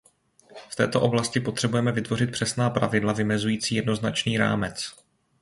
[0.69, 4.95] V této oblasti potřebujeme vytvořit přesná pravidla vymezující jednoznačný rámec.